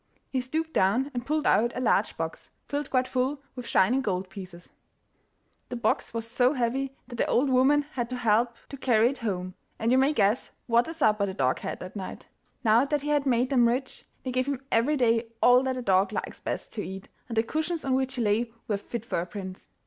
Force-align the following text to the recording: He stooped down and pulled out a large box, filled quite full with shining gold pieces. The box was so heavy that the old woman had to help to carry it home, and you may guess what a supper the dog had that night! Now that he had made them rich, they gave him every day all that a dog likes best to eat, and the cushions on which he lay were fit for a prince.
He 0.31 0.41
stooped 0.41 0.73
down 0.73 1.11
and 1.13 1.27
pulled 1.27 1.45
out 1.45 1.73
a 1.77 1.79
large 1.79 2.17
box, 2.17 2.49
filled 2.67 2.89
quite 2.89 3.07
full 3.07 3.43
with 3.53 3.67
shining 3.67 4.01
gold 4.01 4.31
pieces. 4.31 4.71
The 5.69 5.75
box 5.75 6.11
was 6.11 6.25
so 6.27 6.53
heavy 6.53 6.95
that 7.07 7.17
the 7.17 7.27
old 7.27 7.51
woman 7.51 7.83
had 7.91 8.09
to 8.09 8.15
help 8.17 8.55
to 8.69 8.77
carry 8.77 9.11
it 9.11 9.19
home, 9.19 9.53
and 9.77 9.91
you 9.91 9.99
may 9.99 10.11
guess 10.11 10.53
what 10.65 10.87
a 10.87 10.93
supper 10.95 11.27
the 11.27 11.35
dog 11.35 11.59
had 11.59 11.79
that 11.81 11.95
night! 11.95 12.25
Now 12.63 12.83
that 12.83 13.01
he 13.03 13.09
had 13.09 13.27
made 13.27 13.51
them 13.51 13.67
rich, 13.67 14.03
they 14.23 14.31
gave 14.31 14.47
him 14.47 14.63
every 14.71 14.97
day 14.97 15.27
all 15.39 15.61
that 15.61 15.77
a 15.77 15.83
dog 15.83 16.11
likes 16.11 16.39
best 16.39 16.73
to 16.73 16.83
eat, 16.83 17.07
and 17.27 17.37
the 17.37 17.43
cushions 17.43 17.85
on 17.85 17.93
which 17.93 18.15
he 18.15 18.23
lay 18.23 18.51
were 18.67 18.77
fit 18.77 19.05
for 19.05 19.19
a 19.21 19.27
prince. 19.27 19.69